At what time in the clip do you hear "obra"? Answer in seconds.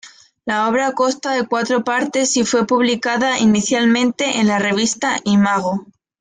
0.67-0.93